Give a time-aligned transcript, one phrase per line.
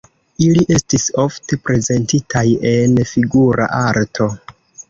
[0.45, 4.31] Ili estis ofte prezentitaj en figura arto.